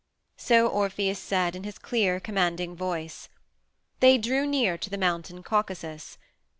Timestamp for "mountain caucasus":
4.97-6.17